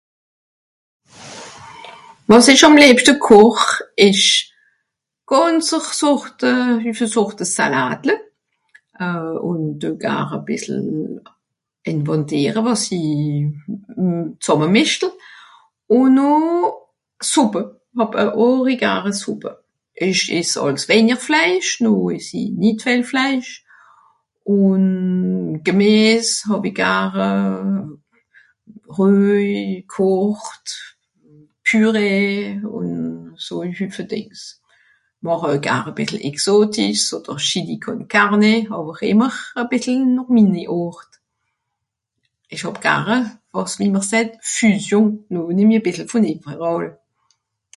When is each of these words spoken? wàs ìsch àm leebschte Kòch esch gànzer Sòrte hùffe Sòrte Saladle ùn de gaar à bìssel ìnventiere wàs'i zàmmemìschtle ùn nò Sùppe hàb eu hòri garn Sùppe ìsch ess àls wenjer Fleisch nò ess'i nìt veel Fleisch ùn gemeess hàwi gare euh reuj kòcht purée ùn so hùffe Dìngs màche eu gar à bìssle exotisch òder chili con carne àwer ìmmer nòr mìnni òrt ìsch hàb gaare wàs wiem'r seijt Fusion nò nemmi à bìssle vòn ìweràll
wàs 2.29 2.47
ìsch 2.53 2.65
àm 2.67 2.73
leebschte 2.81 3.13
Kòch 3.27 3.63
esch 4.07 4.31
gànzer 5.29 5.83
Sòrte 6.01 6.49
hùffe 6.83 7.07
Sòrte 7.15 7.45
Saladle 7.55 8.15
ùn 9.49 9.59
de 9.81 9.89
gaar 10.03 10.29
à 10.37 10.39
bìssel 10.47 10.79
ìnventiere 11.91 12.59
wàs'i 12.65 12.99
zàmmemìschtle 14.45 15.11
ùn 15.97 16.07
nò 16.17 16.31
Sùppe 17.31 17.61
hàb 17.97 18.11
eu 18.21 18.31
hòri 18.57 18.75
garn 18.83 19.13
Sùppe 19.23 19.51
ìsch 20.07 20.27
ess 20.37 20.51
àls 20.63 20.83
wenjer 20.89 21.19
Fleisch 21.27 21.71
nò 21.85 21.91
ess'i 22.17 22.41
nìt 22.61 22.79
veel 22.85 23.03
Fleisch 23.11 23.51
ùn 24.59 24.83
gemeess 25.65 26.29
hàwi 26.47 26.69
gare 26.79 27.29
euh 27.55 27.83
reuj 28.97 29.51
kòcht 29.95 30.65
purée 31.65 32.35
ùn 32.77 32.89
so 33.45 33.55
hùffe 33.79 34.03
Dìngs 34.11 34.41
màche 35.25 35.47
eu 35.53 35.59
gar 35.67 35.83
à 35.89 35.95
bìssle 35.97 36.19
exotisch 36.29 37.13
òder 37.15 37.37
chili 37.47 37.75
con 37.83 37.97
carne 38.13 38.53
àwer 38.77 38.97
ìmmer 39.11 39.35
nòr 40.15 40.27
mìnni 40.35 40.63
òrt 40.83 41.11
ìsch 42.53 42.65
hàb 42.67 42.77
gaare 42.85 43.17
wàs 43.55 43.73
wiem'r 43.79 44.05
seijt 44.11 44.31
Fusion 44.55 45.05
nò 45.31 45.39
nemmi 45.57 45.75
à 45.81 45.85
bìssle 45.85 46.05
vòn 46.11 46.25
ìweràll 46.33 46.89